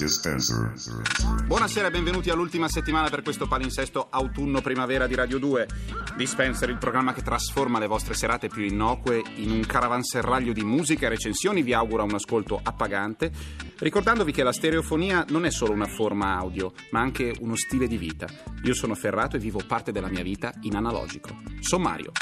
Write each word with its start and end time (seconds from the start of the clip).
Dispenser. 0.00 0.72
Buonasera 1.44 1.88
e 1.88 1.90
benvenuti 1.90 2.30
all'ultima 2.30 2.70
settimana 2.70 3.10
per 3.10 3.20
questo 3.20 3.46
palinsesto 3.46 4.06
autunno-primavera 4.08 5.06
di 5.06 5.14
Radio 5.14 5.38
2. 5.38 5.68
Dispenser, 6.16 6.70
il 6.70 6.78
programma 6.78 7.12
che 7.12 7.20
trasforma 7.20 7.78
le 7.78 7.86
vostre 7.86 8.14
serate 8.14 8.48
più 8.48 8.64
innocue 8.64 9.22
in 9.34 9.50
un 9.50 9.60
caravanserraglio 9.60 10.54
di 10.54 10.64
musica 10.64 11.04
e 11.04 11.10
recensioni, 11.10 11.62
vi 11.62 11.74
augura 11.74 12.02
un 12.02 12.14
ascolto 12.14 12.58
appagante, 12.62 13.30
ricordandovi 13.80 14.32
che 14.32 14.42
la 14.42 14.52
stereofonia 14.52 15.26
non 15.28 15.44
è 15.44 15.50
solo 15.50 15.72
una 15.72 15.86
forma 15.86 16.34
audio, 16.34 16.72
ma 16.92 17.00
anche 17.00 17.34
uno 17.40 17.56
stile 17.56 17.86
di 17.86 17.98
vita. 17.98 18.26
Io 18.64 18.72
sono 18.72 18.94
Ferrato 18.94 19.36
e 19.36 19.38
vivo 19.38 19.60
parte 19.66 19.92
della 19.92 20.08
mia 20.08 20.22
vita 20.22 20.50
in 20.62 20.76
analogico. 20.76 21.28
Sommario. 21.60 22.12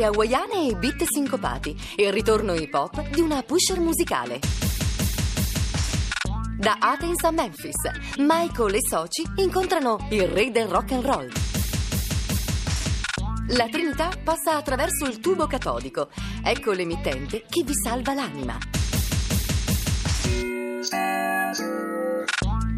Chitarre 0.00 0.04
hawaiane 0.04 0.68
e 0.68 0.76
beat 0.76 1.04
sincopati. 1.04 1.76
Il 1.96 2.10
ritorno 2.10 2.54
hip 2.54 2.72
hop 2.72 3.08
di 3.10 3.20
una 3.20 3.42
pusher 3.42 3.78
musicale. 3.80 4.40
Da 6.56 6.76
Athens 6.78 7.22
a 7.24 7.30
Memphis, 7.30 7.74
Michael 8.18 8.74
e 8.74 8.78
soci 8.80 9.22
incontrano 9.36 10.06
il 10.10 10.26
re 10.26 10.50
del 10.50 10.68
rock 10.68 10.92
and 10.92 11.04
roll. 11.04 11.30
La 13.48 13.68
Trinità 13.68 14.10
passa 14.22 14.56
attraverso 14.56 15.06
il 15.06 15.20
tubo 15.20 15.46
catodico. 15.46 16.08
Ecco 16.42 16.72
l'emittente 16.72 17.44
che 17.48 17.62
vi 17.62 17.74
salva 17.74 18.14
l'anima. 18.14 18.58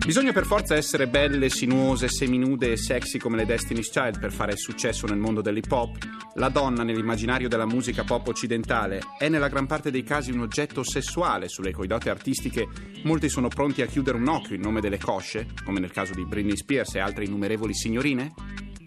Bisogna 0.04 0.32
per 0.32 0.46
forza 0.46 0.74
essere 0.74 1.06
belle, 1.06 1.48
sinuose, 1.48 2.08
seminude 2.08 2.72
e 2.72 2.76
sexy 2.76 3.18
come 3.18 3.36
le 3.36 3.46
Destiny's 3.46 3.88
Child 3.88 4.18
per 4.18 4.32
fare 4.32 4.56
successo 4.56 5.06
nel 5.06 5.16
mondo 5.16 5.40
dell'hip 5.40 5.70
hop. 5.70 5.96
La 6.34 6.48
donna 6.48 6.82
nell'immaginario 6.82 7.48
della 7.48 7.66
musica 7.66 8.02
pop 8.02 8.26
occidentale 8.26 9.00
è 9.16 9.28
nella 9.28 9.46
gran 9.46 9.66
parte 9.66 9.92
dei 9.92 10.02
casi 10.02 10.32
un 10.32 10.40
oggetto 10.40 10.82
sessuale 10.82 11.48
sulle 11.48 11.72
cui 11.72 11.86
doti 11.86 12.08
artistiche 12.08 12.66
molti 13.04 13.28
sono 13.28 13.46
pronti 13.46 13.80
a 13.80 13.86
chiudere 13.86 14.16
un 14.16 14.26
occhio 14.26 14.56
in 14.56 14.60
nome 14.60 14.80
delle 14.80 14.98
cosce, 14.98 15.46
come 15.64 15.78
nel 15.78 15.92
caso 15.92 16.12
di 16.14 16.26
Britney 16.26 16.56
Spears 16.56 16.96
e 16.96 17.00
altre 17.00 17.24
innumerevoli 17.24 17.72
signorine? 17.72 18.34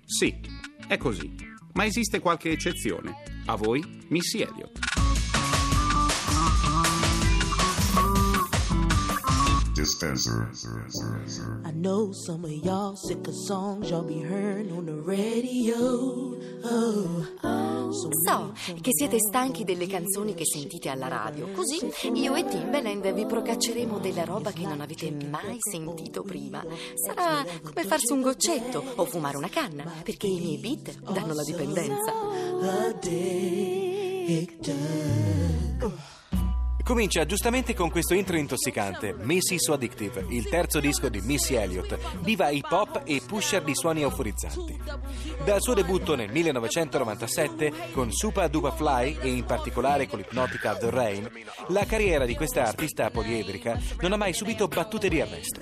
Sì, 0.06 0.38
è 0.86 0.98
così. 0.98 1.34
Ma 1.74 1.86
esiste 1.86 2.20
qualche 2.20 2.52
eccezione. 2.52 3.16
A 3.46 3.56
voi, 3.56 3.82
Missy 4.10 4.42
Elliott. 4.42 4.75
Dispenser. 9.86 10.50
I 11.64 11.72
know 11.72 12.12
some 12.12 12.44
of 12.44 12.50
y'all 12.50 12.96
sick 12.96 13.28
of 13.28 13.36
songs 13.36 13.92
y'all 13.92 14.02
be 14.02 14.16
hearing 14.16 14.72
on 14.72 14.86
the 14.88 14.94
radio. 14.94 16.36
Oh, 16.64 17.24
so 18.26 18.52
che 18.82 18.90
siete 18.90 19.20
stanchi 19.20 19.64
delle 19.64 19.86
canzoni 19.86 20.34
che 20.34 20.44
sentite 20.44 20.90
alla 20.90 21.08
radio. 21.08 21.50
Così 21.52 21.88
io 22.16 22.34
e 22.34 22.46
Timbaland 22.46 23.14
vi 23.14 23.28
procacceremo 23.28 24.00
della 24.00 24.24
roba 24.24 24.52
che 24.52 24.64
non 24.64 24.82
avete 24.82 25.12
mai 25.12 25.58
sentito 25.60 26.24
prima. 26.24 26.66
Sarà 26.96 27.46
come 27.62 27.84
farsi 27.84 28.12
un 28.12 28.22
goccetto 28.22 28.84
o 28.96 29.06
fumare 29.06 29.38
una 29.38 29.50
canna, 29.50 29.84
perché 30.04 30.26
i 30.26 30.40
miei 30.40 30.58
beat 30.58 30.98
danno 31.12 31.36
la 31.36 31.44
dipendenza. 31.44 32.12
addicted. 32.90 34.66
Comincia 36.86 37.26
giustamente 37.26 37.74
con 37.74 37.90
questo 37.90 38.14
intro 38.14 38.38
intossicante, 38.38 39.16
Missy 39.18 39.58
So 39.58 39.74
Addictive, 39.74 40.28
il 40.30 40.48
terzo 40.48 40.80
disco 40.80 41.10
di 41.10 41.20
Missy 41.20 41.56
Elliott, 41.56 41.98
diva 42.20 42.50
hip 42.50 42.72
hop 42.72 43.02
e 43.06 43.24
pusher 43.26 43.64
di 43.64 43.74
suoni 43.74 44.04
euforizzanti. 44.04 44.80
Dal 45.44 45.62
suo 45.62 45.74
debutto 45.74 46.14
nel 46.14 46.30
1997 46.30 47.90
con 47.92 48.12
Supa 48.12 48.48
Dupa 48.48 48.70
Fly 48.70 49.18
e 49.20 49.30
in 49.30 49.46
particolare 49.46 50.08
con 50.08 50.20
l'ipnotica 50.20 50.76
The 50.76 50.92
Rain, 50.92 51.28
la 51.70 51.86
carriera 51.86 52.26
di 52.26 52.36
questa 52.36 52.68
artista 52.68 53.10
poliedrica 53.10 53.80
non 54.02 54.14
ha 54.14 54.18
mai 54.18 54.34
subito 54.34 54.68
battute 54.68 55.10
di 55.10 55.20
arresto. 55.20 55.62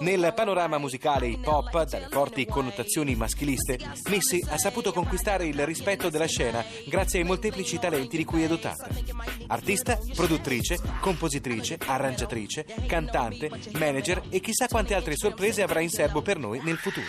Nel 0.00 0.32
panorama 0.34 0.78
musicale 0.78 1.26
hip 1.26 1.46
hop, 1.46 1.84
dalle 1.84 2.06
forti 2.08 2.46
connotazioni 2.46 3.16
maschiliste, 3.16 3.78
Missy 4.08 4.40
ha 4.48 4.56
saputo 4.56 4.92
conquistare 4.92 5.46
il 5.46 5.66
rispetto 5.66 6.08
della 6.08 6.26
scena 6.26 6.64
grazie 6.86 7.20
ai 7.20 7.26
molteplici 7.26 7.78
talenti 7.78 8.16
di 8.16 8.24
cui 8.24 8.44
è 8.44 8.46
dotata. 8.46 8.86
Artista, 9.48 9.98
produttrice, 10.14 10.78
compositrice, 11.00 11.78
arrangiatrice, 11.84 12.64
cantante, 12.86 13.50
manager 13.72 14.22
e 14.30 14.40
chissà 14.40 14.68
quante 14.68 14.94
altre 14.94 15.16
sorprese 15.16 15.62
avrà 15.62 15.80
in 15.80 15.90
serbo 15.90 16.22
per 16.22 16.38
noi 16.38 16.60
nel 16.62 16.76
futuro. 16.76 17.06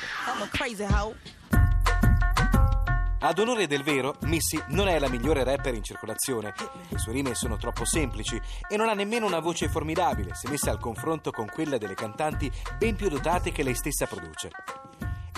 Ad 3.21 3.37
onore 3.37 3.67
del 3.67 3.83
vero, 3.83 4.15
Missy 4.21 4.57
non 4.69 4.87
è 4.87 4.97
la 4.97 5.09
migliore 5.09 5.43
rapper 5.43 5.73
in 5.73 5.83
circolazione. 5.83 6.53
Le 6.87 6.97
sue 6.97 7.11
rime 7.11 7.35
sono 7.35 7.57
troppo 7.57 7.83
semplici 7.83 8.39
e 8.69 8.77
non 8.77 8.87
ha 8.87 8.93
nemmeno 8.93 9.25
una 9.25 9.39
voce 9.39 9.67
formidabile 9.67 10.33
se 10.35 10.47
messa 10.49 10.71
al 10.71 10.79
confronto 10.79 11.29
con 11.29 11.45
quella 11.45 11.77
delle 11.77 11.95
cantanti 11.95 12.49
ben 12.77 12.95
più 12.95 13.09
dotate 13.09 13.51
che 13.51 13.63
lei 13.63 13.75
stessa 13.75 14.05
produce. 14.05 14.51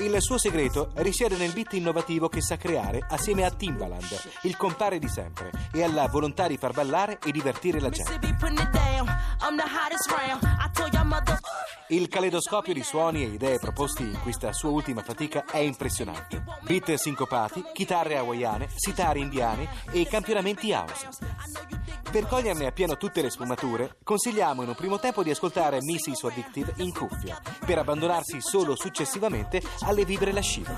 Il 0.02 0.20
suo 0.20 0.40
segreto 0.40 0.90
risiede 0.96 1.38
nel 1.38 1.54
beat 1.54 1.74
innovativo 1.74 2.28
che 2.28 2.42
sa 2.42 2.58
creare 2.58 3.06
assieme 3.08 3.46
a 3.46 3.52
Timbaland, 3.52 4.40
il 4.42 4.58
compare 4.58 4.98
di 4.98 5.08
sempre, 5.08 5.52
e 5.72 5.84
alla 5.84 6.08
volontà 6.08 6.48
di 6.48 6.58
far 6.58 6.74
ballare 6.74 7.20
e 7.24 7.32
divertire 7.32 7.80
la 7.80 7.90
gente. 7.90 8.20
Il 11.90 12.08
caleidoscopio 12.08 12.74
di 12.74 12.82
suoni 12.82 13.24
e 13.24 13.28
idee 13.28 13.60
proposti 13.60 14.02
in 14.02 14.20
questa 14.24 14.52
sua 14.54 14.72
ultima 14.72 15.04
fatica 15.04 15.46
è 15.46 15.60
impressionante. 15.60 16.44
Beat 16.64 16.96
sincopati, 16.96 17.64
chitarre 17.72 18.18
hawaiane, 18.18 18.70
sitari 18.74 19.20
indiani 19.20 19.70
e 19.92 20.08
campionamenti 20.08 20.72
house. 20.72 21.10
Per 22.12 22.28
coglierne 22.28 22.66
appieno 22.66 22.98
tutte 22.98 23.22
le 23.22 23.30
sfumature, 23.30 23.96
consigliamo 24.04 24.64
in 24.64 24.68
un 24.68 24.76
primo 24.76 25.00
tempo 25.00 25.24
di 25.24 25.32
ascoltare 25.32 25.78
su 25.82 26.26
Addictive 26.26 26.74
in 26.80 26.92
cuffia, 26.92 27.40
per 27.66 27.78
abbandonarsi 27.78 28.42
solo 28.42 28.76
successivamente 28.76 29.62
alle 29.86 30.04
vibre 30.04 30.34
lascive. 30.34 30.76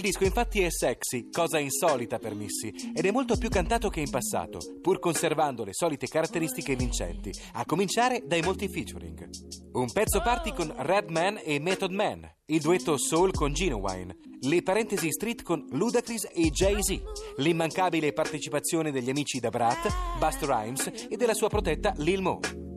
Il 0.00 0.06
disco 0.06 0.24
infatti 0.24 0.62
è 0.62 0.70
sexy, 0.70 1.28
cosa 1.28 1.58
insolita 1.58 2.18
per 2.18 2.34
Missy, 2.34 2.72
ed 2.94 3.04
è 3.04 3.10
molto 3.10 3.36
più 3.36 3.50
cantato 3.50 3.90
che 3.90 4.00
in 4.00 4.08
passato, 4.08 4.58
pur 4.80 4.98
conservando 4.98 5.62
le 5.62 5.74
solite 5.74 6.06
caratteristiche 6.06 6.74
vincenti, 6.74 7.30
a 7.52 7.66
cominciare 7.66 8.22
dai 8.24 8.40
molti 8.40 8.66
featuring. 8.70 9.28
Un 9.72 9.92
pezzo 9.92 10.22
party 10.22 10.54
con 10.54 10.72
Redman 10.74 11.40
e 11.44 11.60
Method 11.60 11.90
Man, 11.90 12.26
il 12.46 12.62
duetto 12.62 12.96
soul 12.96 13.32
con 13.32 13.52
Genuine, 13.52 14.16
le 14.40 14.62
parentesi 14.62 15.12
street 15.12 15.42
con 15.42 15.66
Ludacris 15.68 16.30
e 16.32 16.48
Jay-Z, 16.48 16.98
l'immancabile 17.36 18.14
partecipazione 18.14 18.90
degli 18.92 19.10
amici 19.10 19.38
da 19.38 19.50
Brat, 19.50 19.86
Busta 20.18 20.46
Rhymes 20.46 21.08
e 21.10 21.16
della 21.18 21.34
sua 21.34 21.50
protetta 21.50 21.92
Lil 21.98 22.22
Mo. 22.22 22.69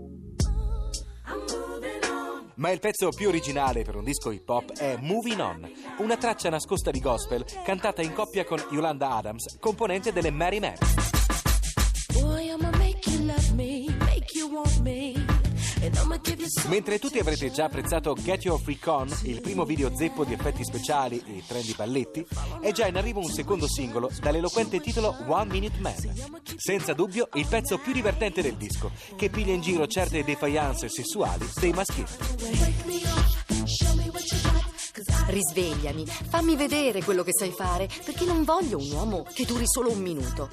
Ma 2.55 2.69
il 2.69 2.79
pezzo 2.79 3.09
più 3.09 3.29
originale 3.29 3.83
per 3.83 3.95
un 3.95 4.03
disco 4.03 4.31
hip 4.31 4.47
hop 4.47 4.73
è 4.73 4.97
Moving 4.99 5.39
On, 5.39 5.71
una 5.97 6.17
traccia 6.17 6.49
nascosta 6.49 6.91
di 6.91 6.99
gospel 6.99 7.43
cantata 7.63 8.03
in 8.03 8.13
coppia 8.13 8.45
con 8.45 8.63
Yolanda 8.69 9.09
Adams, 9.09 9.57
componente 9.59 10.13
delle 10.13 10.29
Mary 10.29 10.59
Mary. 10.59 11.22
Mentre 16.67 16.99
tutti 16.99 17.17
avrete 17.17 17.51
già 17.51 17.65
apprezzato 17.65 18.13
Get 18.13 18.43
Your 18.43 18.61
Freak 18.61 18.85
On, 18.87 19.07
il 19.23 19.41
primo 19.41 19.65
video 19.65 19.95
zeppo 19.95 20.23
di 20.23 20.33
effetti 20.33 20.63
speciali 20.63 21.21
e 21.25 21.43
trendy 21.47 21.73
balletti, 21.75 22.25
è 22.61 22.71
già 22.71 22.85
in 22.85 22.97
arrivo 22.97 23.19
un 23.19 23.29
secondo 23.29 23.67
singolo 23.67 24.11
dall'eloquente 24.19 24.79
titolo 24.79 25.15
One 25.27 25.51
Minute 25.51 25.79
Man. 25.79 25.95
Senza 26.55 26.93
dubbio 26.93 27.29
il 27.33 27.47
pezzo 27.47 27.77
più 27.79 27.93
divertente 27.93 28.41
del 28.41 28.55
disco, 28.55 28.91
che 29.15 29.29
piglia 29.29 29.53
in 29.53 29.61
giro 29.61 29.87
certe 29.87 30.23
defiance 30.23 30.87
sessuali 30.87 31.49
dei 31.59 31.73
maschietti. 31.73 33.01
Risvegliami, 35.27 36.05
fammi 36.05 36.55
vedere 36.55 37.03
quello 37.03 37.23
che 37.23 37.33
sai 37.33 37.51
fare, 37.51 37.89
perché 38.03 38.25
non 38.25 38.43
voglio 38.43 38.77
un 38.77 38.91
uomo 38.91 39.25
che 39.33 39.45
duri 39.45 39.63
solo 39.65 39.91
un 39.91 40.01
minuto. 40.01 40.49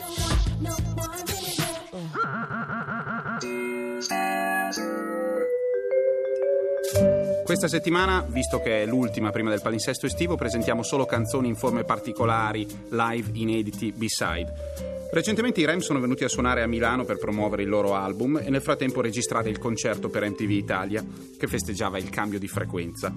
Questa 7.50 7.66
settimana, 7.66 8.24
visto 8.28 8.60
che 8.60 8.82
è 8.82 8.86
l'ultima 8.86 9.30
prima 9.32 9.50
del 9.50 9.60
palinsesto 9.60 10.06
estivo, 10.06 10.36
presentiamo 10.36 10.84
solo 10.84 11.04
canzoni 11.04 11.48
in 11.48 11.56
forme 11.56 11.82
particolari, 11.82 12.64
live, 12.90 13.30
inediti, 13.32 13.90
B-side. 13.90 15.08
Recentemente 15.10 15.60
i 15.60 15.64
Rem 15.64 15.80
sono 15.80 15.98
venuti 15.98 16.22
a 16.22 16.28
suonare 16.28 16.62
a 16.62 16.68
Milano 16.68 17.04
per 17.04 17.18
promuovere 17.18 17.64
il 17.64 17.68
loro 17.68 17.96
album 17.96 18.40
e 18.40 18.50
nel 18.50 18.62
frattempo 18.62 19.00
registrare 19.00 19.50
il 19.50 19.58
concerto 19.58 20.08
per 20.08 20.30
MTV 20.30 20.50
Italia, 20.50 21.04
che 21.36 21.48
festeggiava 21.48 21.98
il 21.98 22.08
cambio 22.08 22.38
di 22.38 22.46
frequenza. 22.46 23.12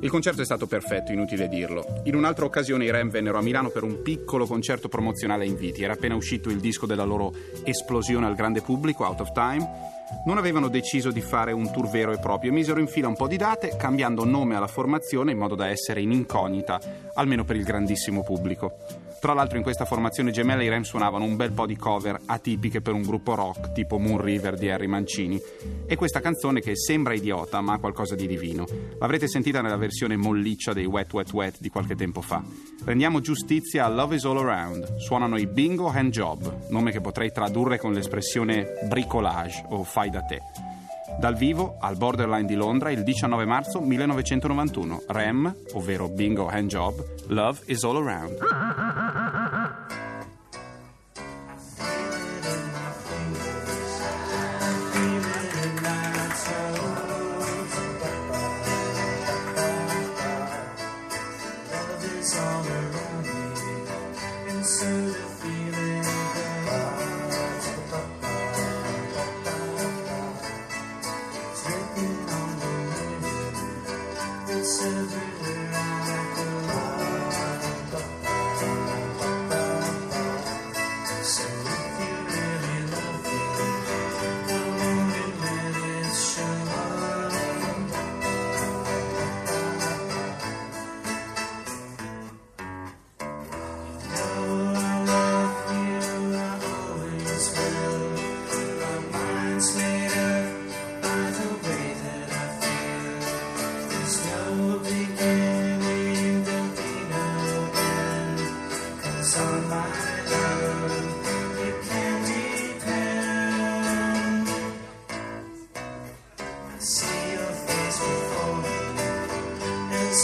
Il 0.00 0.08
concerto 0.08 0.40
è 0.40 0.46
stato 0.46 0.66
perfetto, 0.66 1.12
inutile 1.12 1.46
dirlo. 1.46 2.00
In 2.04 2.14
un'altra 2.14 2.46
occasione 2.46 2.86
i 2.86 2.90
Rem 2.90 3.10
vennero 3.10 3.36
a 3.36 3.42
Milano 3.42 3.68
per 3.68 3.82
un 3.82 4.00
piccolo 4.00 4.46
concerto 4.46 4.88
promozionale 4.88 5.44
a 5.44 5.48
inviti. 5.48 5.82
Era 5.82 5.92
appena 5.92 6.14
uscito 6.14 6.48
il 6.48 6.60
disco 6.60 6.86
della 6.86 7.04
loro 7.04 7.34
esplosione 7.62 8.24
al 8.24 8.36
grande 8.36 8.62
pubblico, 8.62 9.04
Out 9.04 9.20
of 9.20 9.32
Time. 9.32 9.95
Non 10.24 10.38
avevano 10.38 10.68
deciso 10.68 11.10
di 11.10 11.20
fare 11.20 11.52
un 11.52 11.70
tour 11.70 11.88
vero 11.88 12.12
e 12.12 12.18
proprio 12.18 12.52
misero 12.52 12.80
in 12.80 12.86
fila 12.86 13.08
un 13.08 13.16
po' 13.16 13.26
di 13.26 13.36
date, 13.36 13.76
cambiando 13.76 14.24
nome 14.24 14.54
alla 14.54 14.66
formazione 14.66 15.32
in 15.32 15.38
modo 15.38 15.54
da 15.54 15.68
essere 15.68 16.00
in 16.00 16.12
incognita, 16.12 16.80
almeno 17.14 17.44
per 17.44 17.56
il 17.56 17.64
grandissimo 17.64 18.22
pubblico. 18.22 18.76
Tra 19.26 19.34
l'altro 19.34 19.56
in 19.56 19.64
questa 19.64 19.84
formazione 19.84 20.30
gemella 20.30 20.62
i 20.62 20.68
Rem 20.68 20.82
suonavano 20.82 21.24
un 21.24 21.34
bel 21.34 21.50
po' 21.50 21.66
di 21.66 21.74
cover 21.74 22.16
atipiche 22.26 22.80
per 22.80 22.92
un 22.94 23.02
gruppo 23.02 23.34
rock 23.34 23.72
tipo 23.72 23.98
Moon 23.98 24.20
River 24.20 24.56
di 24.56 24.70
Harry 24.70 24.86
Mancini 24.86 25.36
e 25.84 25.96
questa 25.96 26.20
canzone 26.20 26.60
che 26.60 26.76
sembra 26.76 27.12
idiota 27.12 27.60
ma 27.60 27.72
ha 27.72 27.78
qualcosa 27.80 28.14
di 28.14 28.28
divino. 28.28 28.66
L'avrete 29.00 29.26
sentita 29.26 29.60
nella 29.60 29.78
versione 29.78 30.14
molliccia 30.14 30.72
dei 30.72 30.84
Wet 30.84 31.12
Wet 31.12 31.32
Wet 31.32 31.56
di 31.58 31.70
qualche 31.70 31.96
tempo 31.96 32.20
fa. 32.20 32.40
Rendiamo 32.84 33.18
giustizia 33.18 33.84
a 33.84 33.88
Love 33.88 34.14
is 34.14 34.24
All 34.24 34.38
Around. 34.38 34.98
Suonano 34.98 35.36
i 35.38 35.48
Bingo 35.48 35.88
Hand 35.88 36.12
Job, 36.12 36.68
nome 36.68 36.92
che 36.92 37.00
potrei 37.00 37.32
tradurre 37.32 37.78
con 37.78 37.92
l'espressione 37.92 38.74
bricolage 38.88 39.64
o 39.70 39.82
fai 39.82 40.08
da 40.08 40.20
te. 40.20 40.40
Dal 41.18 41.34
vivo 41.34 41.78
al 41.80 41.96
Borderline 41.96 42.46
di 42.46 42.54
Londra 42.54 42.90
il 42.90 43.02
19 43.02 43.44
marzo 43.44 43.80
1991. 43.80 45.02
Rem, 45.08 45.52
ovvero 45.72 46.08
Bingo 46.08 46.46
Hand 46.46 46.68
Job, 46.68 47.04
Love 47.28 47.60
is 47.64 47.82
All 47.82 47.96
Around. 47.96 48.85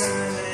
Yes. 0.03 0.52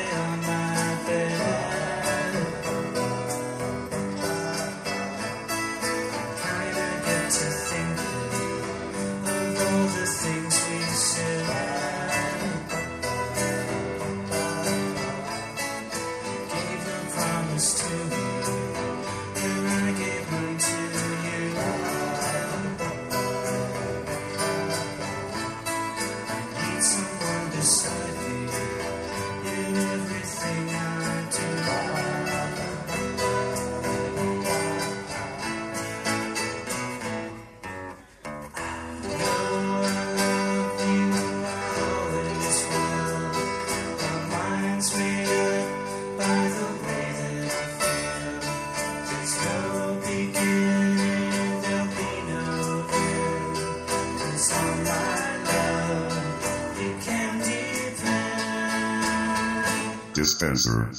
Dispenser. 60.19 60.89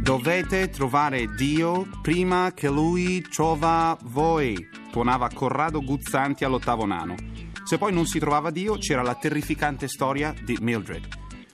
Dovete 0.00 0.70
trovare 0.70 1.26
Dio 1.34 1.86
prima 2.00 2.52
che 2.54 2.70
lui 2.70 3.20
trova 3.20 3.98
voi, 4.04 4.66
tuonava 4.90 5.28
Corrado 5.34 5.82
Guzzanti 5.84 6.44
all'ottavo 6.44 6.86
nano. 6.86 7.14
Se 7.64 7.76
poi 7.76 7.92
non 7.92 8.06
si 8.06 8.18
trovava 8.18 8.50
Dio, 8.50 8.78
c'era 8.78 9.02
la 9.02 9.14
terrificante 9.14 9.88
storia 9.88 10.34
di 10.42 10.56
Mildred. 10.58 11.06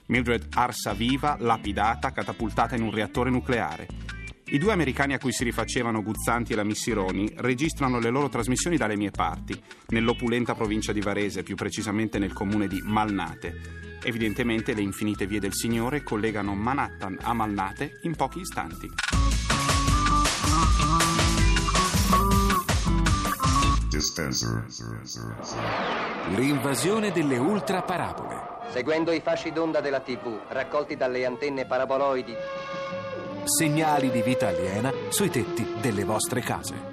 Mildred 0.05 0.47
arsa 0.53 0.93
viva, 0.93 1.35
lapidata, 1.39 2.11
catapultata 2.11 2.75
in 2.75 2.83
un 2.83 2.91
reattore 2.91 3.29
nucleare. 3.29 3.87
I 4.45 4.57
due 4.59 4.71
americani 4.71 5.15
a 5.15 5.19
cui 5.19 5.33
si 5.33 5.43
rifacevano 5.43 6.03
Guzzanti 6.03 6.53
e 6.53 6.55
la 6.55 6.63
Missironi 6.63 7.33
registrano 7.37 7.99
le 7.99 8.09
loro 8.09 8.29
trasmissioni 8.29 8.77
dalle 8.77 8.95
mie 8.95 9.11
parti, 9.11 9.61
nell'opulenta 9.87 10.55
provincia 10.55 10.93
di 10.93 11.01
Varese, 11.01 11.43
più 11.43 11.55
precisamente 11.55 12.17
nel 12.17 12.31
comune 12.31 12.67
di 12.67 12.79
Malnate. 12.81 13.91
Evidentemente 14.03 14.73
le 14.73 14.81
infinite 14.81 15.25
vie 15.25 15.39
del 15.39 15.53
Signore 15.53 16.03
collegano 16.03 16.53
Manhattan 16.53 17.17
a 17.21 17.33
Malnate 17.33 17.99
in 18.01 18.15
pochi 18.15 18.39
istanti. 18.41 18.91
L'invasione 26.35 27.11
delle 27.11 27.37
ultraparabole. 27.37 28.51
Seguendo 28.71 29.11
i 29.11 29.21
fasci 29.21 29.51
d'onda 29.51 29.79
della 29.81 30.01
TV, 30.01 30.39
raccolti 30.49 30.95
dalle 30.97 31.25
antenne 31.25 31.65
paraboloidi, 31.65 32.35
Segnali 33.45 34.09
di 34.09 34.21
vita 34.21 34.47
aliena 34.47 34.91
sui 35.09 35.29
tetti 35.29 35.65
delle 35.81 36.05
vostre 36.05 36.39
case. 36.39 36.92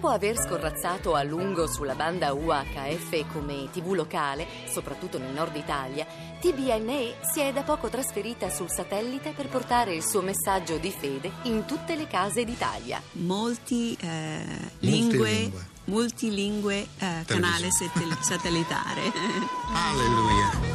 Dopo 0.00 0.14
aver 0.14 0.40
scorrazzato 0.40 1.14
a 1.14 1.22
lungo 1.22 1.66
sulla 1.66 1.94
banda 1.94 2.32
UHF 2.32 3.30
come 3.30 3.68
TV 3.70 3.92
locale, 3.92 4.46
soprattutto 4.66 5.18
nel 5.18 5.30
nord 5.30 5.54
Italia, 5.56 6.06
TBNE 6.40 7.16
si 7.20 7.40
è 7.40 7.52
da 7.52 7.64
poco 7.64 7.90
trasferita 7.90 8.48
sul 8.48 8.70
satellite 8.70 9.32
per 9.36 9.48
portare 9.48 9.94
il 9.94 10.02
suo 10.02 10.22
messaggio 10.22 10.78
di 10.78 10.90
fede 10.90 11.30
in 11.42 11.66
tutte 11.66 11.96
le 11.96 12.06
case 12.06 12.44
d'Italia. 12.44 13.02
Molti, 13.12 13.94
eh, 14.00 14.42
lingue, 14.78 15.30
lingue. 15.32 15.66
multilingue 15.84 16.86
eh, 16.98 17.22
canale 17.26 17.68
satell- 17.70 18.20
satellitare. 18.20 19.02
Alleluia. 19.74 20.69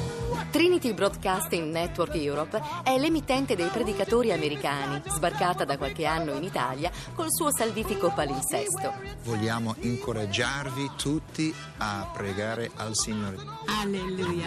Trinity 0.55 0.93
Broadcasting 0.93 1.69
Network 1.69 2.15
Europe 2.15 2.61
è 2.81 2.97
l'emittente 2.97 3.57
dei 3.57 3.67
predicatori 3.67 4.31
americani, 4.31 5.01
sbarcata 5.05 5.65
da 5.65 5.77
qualche 5.77 6.05
anno 6.05 6.31
in 6.31 6.43
Italia 6.43 6.89
col 7.13 7.27
suo 7.29 7.53
salvifico 7.53 8.13
palinsesto. 8.15 8.93
Vogliamo 9.23 9.75
incoraggiarvi 9.79 10.91
tutti 10.95 11.53
a 11.79 12.09
pregare 12.13 12.71
al 12.75 12.95
Signore. 12.95 13.35
Alleluia. 13.65 14.45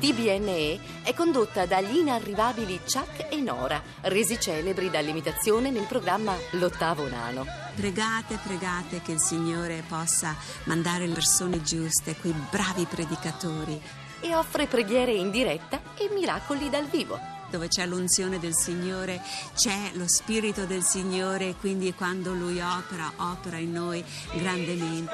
TBNE 0.00 0.80
è 1.04 1.14
condotta 1.14 1.66
dagli 1.66 1.98
inarrivabili 1.98 2.80
Chuck 2.80 3.32
e 3.32 3.36
Nora, 3.36 3.80
resi 4.00 4.40
celebri 4.40 4.90
dall'imitazione 4.90 5.70
nel 5.70 5.86
programma 5.86 6.34
L'ottavo 6.54 7.08
nano. 7.08 7.46
Pregate, 7.76 8.40
pregate 8.42 9.00
che 9.02 9.12
il 9.12 9.20
Signore 9.20 9.84
possa 9.86 10.34
mandare 10.64 11.06
le 11.06 11.14
persone 11.14 11.62
giuste, 11.62 12.16
quei 12.16 12.34
bravi 12.50 12.86
predicatori. 12.86 13.80
E 14.22 14.34
offre 14.34 14.66
preghiere 14.66 15.12
in 15.12 15.30
diretta 15.30 15.80
e 15.98 16.08
miracoli 16.14 16.70
dal 16.70 16.86
vivo. 16.86 17.18
dove 17.52 17.68
c'è 17.68 17.84
l'unzione 17.84 18.38
del 18.38 18.54
Signore, 18.54 19.20
c'è 19.54 19.90
lo 19.92 20.08
Spirito 20.08 20.64
del 20.64 20.82
Signore, 20.82 21.54
quindi 21.60 21.92
quando 21.92 22.32
Lui 22.32 22.58
opera, 22.60 23.12
opera 23.16 23.58
in 23.58 23.72
noi 23.72 24.02
grandemente. 24.32 25.12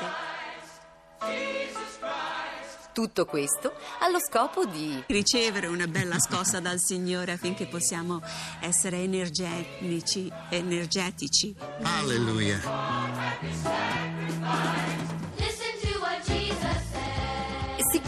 Tutto 2.93 3.27
questo 3.27 3.75
allo 4.01 4.19
scopo 4.21 4.65
di 4.65 5.03
ricevere 5.07 5.67
una 5.67 5.87
bella 5.87 6.19
scossa 6.19 6.61
dal 6.61 6.81
Signore 6.81 7.33
affinché 7.33 7.67
possiamo 7.67 8.21
essere 8.61 8.99
energetici, 8.99 10.31
energetici. 10.51 11.55
Alleluia. 11.83 12.61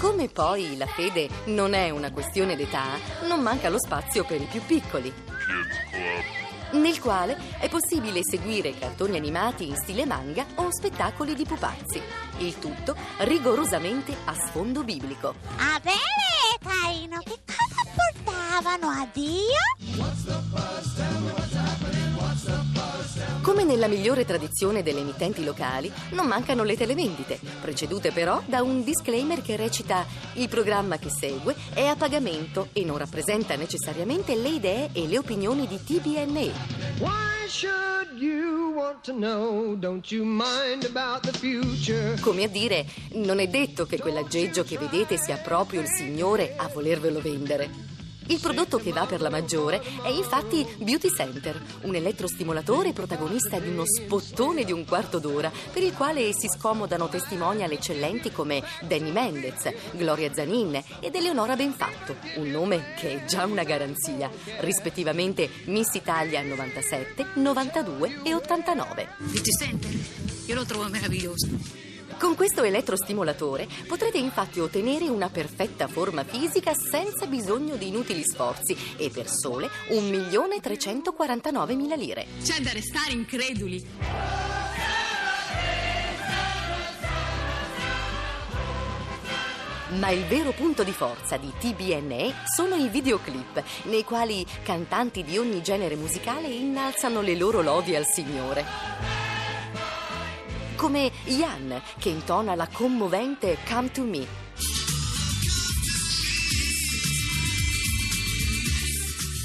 Siccome 0.01 0.29
poi 0.29 0.79
la 0.79 0.87
fede 0.87 1.29
non 1.49 1.75
è 1.75 1.91
una 1.91 2.11
questione 2.11 2.57
d'età, 2.57 2.85
non 3.29 3.43
manca 3.43 3.69
lo 3.69 3.79
spazio 3.79 4.25
per 4.25 4.41
i 4.41 4.47
più 4.47 4.65
piccoli. 4.65 5.13
Nel 6.71 6.99
quale 6.99 7.37
è 7.59 7.69
possibile 7.69 8.25
seguire 8.25 8.79
cartoni 8.79 9.19
animati 9.19 9.69
in 9.69 9.77
stile 9.77 10.07
manga 10.07 10.47
o 10.55 10.71
spettacoli 10.73 11.35
di 11.35 11.45
pupazzi. 11.45 12.01
Il 12.39 12.59
tutto 12.59 12.97
rigorosamente 13.19 14.17
a 14.25 14.33
sfondo 14.33 14.85
biblico. 14.85 15.35
A 15.59 15.79
bene, 15.83 15.99
Caino, 16.63 17.19
che 17.19 17.39
cosa 17.45 17.85
portavano 17.95 18.89
a 18.89 19.07
Dio? 19.13 19.59
Come 23.43 23.65
nella 23.65 23.89
migliore 23.89 24.25
tradizione 24.25 24.83
delle 24.83 25.01
emittenti 25.01 25.45
locali, 25.45 25.91
non 26.11 26.27
mancano 26.27 26.63
le 26.63 26.77
televendite, 26.77 27.41
precedute 27.61 28.13
però 28.13 28.43
da 28.47 28.63
un 28.63 28.85
disclaimer 28.85 29.43
che 29.43 29.57
recita 29.57 30.07
il 30.35 30.49
programma 30.49 30.99
che 30.99 31.11
segue 31.11 31.55
è 31.73 31.87
a 31.87 31.97
pagamento 31.97 32.69
e 32.73 32.85
non 32.85 32.99
rappresenta 32.99 33.57
necessariamente 33.57 34.35
le 34.37 34.49
idee 34.49 34.91
e 34.93 35.07
le 35.07 35.19
opinioni 35.19 35.67
di 35.67 35.83
TBNE. 35.83 36.53
Come 42.21 42.45
a 42.45 42.49
dire, 42.49 42.87
non 43.15 43.39
è 43.41 43.49
detto 43.49 43.87
che 43.87 43.99
quell'aggeggio 43.99 44.63
che 44.65 44.79
vedete 44.79 45.17
sia 45.17 45.37
proprio 45.37 45.81
il 45.81 45.89
Signore 45.89 46.55
a 46.57 46.69
volervelo 46.69 47.21
vendere. 47.21 47.99
Il 48.31 48.39
prodotto 48.39 48.79
che 48.79 48.93
va 48.93 49.07
per 49.07 49.21
la 49.21 49.29
maggiore 49.29 49.83
è 50.05 50.09
infatti 50.09 50.65
Beauty 50.79 51.13
Center, 51.13 51.61
un 51.83 51.97
elettrostimolatore 51.97 52.93
protagonista 52.93 53.59
di 53.59 53.69
uno 53.69 53.83
spottone 53.85 54.63
di 54.63 54.71
un 54.71 54.85
quarto 54.85 55.19
d'ora 55.19 55.51
per 55.73 55.83
il 55.83 55.93
quale 55.95 56.33
si 56.33 56.47
scomodano 56.47 57.09
testimonial 57.09 57.73
eccellenti 57.73 58.31
come 58.31 58.63
Danny 58.83 59.11
Mendez, 59.11 59.73
Gloria 59.95 60.33
Zanin 60.33 60.81
ed 61.01 61.17
Eleonora 61.17 61.57
Benfatto, 61.57 62.15
un 62.37 62.49
nome 62.51 62.95
che 62.97 63.15
è 63.15 63.25
già 63.25 63.47
una 63.47 63.65
garanzia, 63.65 64.31
rispettivamente 64.61 65.51
Miss 65.65 65.93
Italia 65.95 66.41
97, 66.41 67.31
92 67.35 68.21
e 68.23 68.33
89. 68.33 69.09
Beauty 69.19 69.51
Center, 69.51 69.91
io 70.47 70.55
lo 70.55 70.65
trovo 70.65 70.89
meraviglioso. 70.89 71.90
Con 72.21 72.37
questo 72.37 72.63
elettrostimolatore 72.63 73.67
potrete 73.89 74.19
infatti 74.19 74.61
ottenere 74.61 75.09
una 75.09 75.31
perfetta 75.31 75.89
forma 75.89 76.23
fisica 76.23 76.75
senza 76.75 77.25
bisogno 77.25 77.77
di 77.77 77.89
inutili 77.89 78.23
sforzi 78.23 78.77
e 78.99 79.09
per 79.09 79.27
sole 79.27 79.71
1.349.000 79.89 81.97
lire. 81.97 82.27
C'è 82.43 82.61
da 82.61 82.73
restare 82.73 83.13
increduli. 83.13 83.83
Ma 89.99 90.11
il 90.11 90.27
vero 90.27 90.51
punto 90.51 90.85
di 90.85 90.93
forza 90.93 91.39
di 91.39 91.51
TBNE 91.59 92.35
sono 92.55 92.75
i 92.75 92.89
videoclip, 92.89 93.65
nei 93.85 94.05
quali 94.05 94.45
cantanti 94.63 95.25
di 95.25 95.39
ogni 95.39 95.63
genere 95.63 95.97
musicale 95.97 96.49
innalzano 96.49 97.23
le 97.23 97.35
loro 97.35 97.63
lodi 97.63 97.97
al 97.97 98.05
Signore 98.05 99.20
come 100.81 101.13
Ian 101.25 101.79
che 101.99 102.09
intona 102.09 102.55
la 102.55 102.67
commovente 102.67 103.59
Come 103.69 103.91
to 103.91 104.03
Me. 104.03 104.27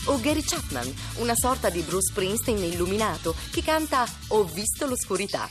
O 0.05 0.19
Gary 0.21 0.41
Chapman, 0.41 0.93
una 1.15 1.35
sorta 1.35 1.69
di 1.69 1.81
Bruce 1.81 2.11
Springsteen 2.11 2.63
illuminato 2.63 3.35
che 3.51 3.61
canta 3.61 4.07
Ho 4.29 4.45
visto 4.45 4.87
l'oscurità. 4.87 5.49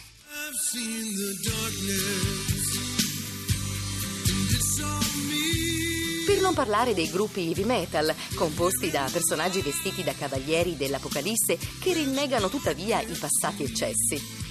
Per 6.26 6.40
non 6.40 6.54
parlare 6.54 6.94
dei 6.94 7.10
gruppi 7.10 7.48
heavy 7.48 7.64
metal, 7.64 8.14
composti 8.36 8.90
da 8.90 9.06
personaggi 9.12 9.60
vestiti 9.60 10.02
da 10.02 10.14
cavalieri 10.14 10.78
dell'Apocalisse 10.78 11.58
che 11.78 11.92
rinnegano 11.92 12.48
tuttavia 12.48 13.02
i 13.02 13.18
passati 13.18 13.64
eccessi. 13.64 14.43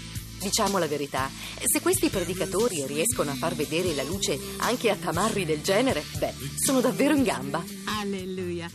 Diciamo 0.44 0.78
la 0.78 0.88
verità, 0.88 1.30
se 1.64 1.80
questi 1.80 2.10
predicatori 2.10 2.86
riescono 2.86 3.32
a 3.32 3.36
far 3.36 3.56
vedere 3.56 3.96
la 3.96 4.04
luce 4.04 4.38
anche 4.58 4.90
a 4.90 4.96
tamarri 4.96 5.46
del 5.46 5.62
genere, 5.62 6.04
beh, 6.18 6.34
sono 6.58 6.82
davvero 6.82 7.16
in 7.16 7.24
gamba. 7.24 7.64
Alleluia. 8.02 8.70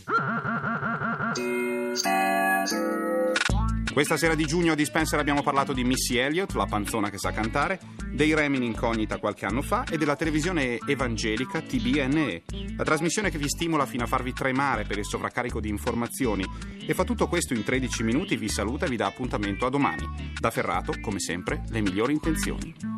Questa 3.98 4.16
sera 4.16 4.36
di 4.36 4.46
giugno 4.46 4.74
a 4.74 4.76
Dispenser 4.76 5.18
abbiamo 5.18 5.42
parlato 5.42 5.72
di 5.72 5.82
Missy 5.82 6.18
Elliott, 6.18 6.52
la 6.52 6.66
panzona 6.66 7.10
che 7.10 7.18
sa 7.18 7.32
cantare, 7.32 7.80
dei 8.12 8.32
Remi 8.32 8.58
in 8.58 8.62
incognita 8.62 9.18
qualche 9.18 9.44
anno 9.44 9.60
fa 9.60 9.82
e 9.90 9.98
della 9.98 10.14
televisione 10.14 10.78
evangelica 10.86 11.60
TBNE, 11.60 12.42
la 12.76 12.84
trasmissione 12.84 13.28
che 13.28 13.38
vi 13.38 13.48
stimola 13.48 13.86
fino 13.86 14.04
a 14.04 14.06
farvi 14.06 14.32
tremare 14.32 14.84
per 14.84 14.98
il 14.98 15.04
sovraccarico 15.04 15.58
di 15.58 15.68
informazioni 15.68 16.44
e 16.86 16.94
fa 16.94 17.02
tutto 17.02 17.26
questo 17.26 17.54
in 17.54 17.64
13 17.64 18.04
minuti, 18.04 18.36
vi 18.36 18.48
saluta 18.48 18.86
e 18.86 18.88
vi 18.88 18.96
dà 18.96 19.06
appuntamento 19.06 19.66
a 19.66 19.70
domani. 19.70 20.06
Da 20.38 20.52
Ferrato, 20.52 20.92
come 21.00 21.18
sempre, 21.18 21.64
le 21.68 21.80
migliori 21.80 22.12
intenzioni. 22.12 22.97